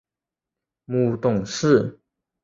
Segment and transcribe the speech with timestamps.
[0.85, 1.99] 母董氏。